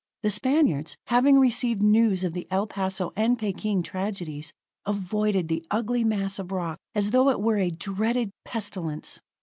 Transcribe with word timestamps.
The 0.23 0.31
Spaniards, 0.31 0.97
having 1.09 1.37
received 1.39 1.83
news 1.83 2.23
of 2.23 2.33
the 2.33 2.47
El 2.49 2.65
Paso 2.65 3.13
and 3.15 3.37
Peking 3.37 3.83
tragedies, 3.83 4.51
avoided 4.83 5.47
the 5.47 5.63
ugly 5.69 6.03
mass 6.03 6.39
of 6.39 6.51
rock 6.51 6.79
as 6.95 7.11
though 7.11 7.29
it 7.29 7.39
were 7.39 7.57
a 7.59 7.69
dreaded 7.69 8.31
pestilence. 8.43 9.21